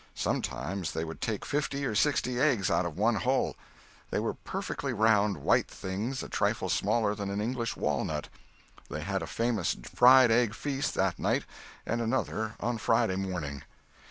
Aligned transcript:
Sometimes 0.15 0.93
they 0.93 1.05
would 1.05 1.21
take 1.21 1.45
fifty 1.45 1.85
or 1.85 1.93
sixty 1.93 2.39
eggs 2.39 2.71
out 2.71 2.87
of 2.87 2.97
one 2.97 3.17
hole. 3.17 3.55
They 4.09 4.17
were 4.19 4.33
perfectly 4.33 4.93
round 4.93 5.37
white 5.37 5.67
things 5.67 6.23
a 6.23 6.27
trifle 6.27 6.69
smaller 6.69 7.13
than 7.13 7.29
an 7.29 7.39
English 7.39 7.77
walnut. 7.77 8.27
They 8.89 9.01
had 9.01 9.21
a 9.21 9.27
famous 9.27 9.77
fried 9.93 10.31
egg 10.31 10.55
feast 10.55 10.95
that 10.95 11.19
night, 11.19 11.45
and 11.85 12.01
another 12.01 12.55
on 12.59 12.79
Friday 12.79 13.15
morning. 13.17 13.61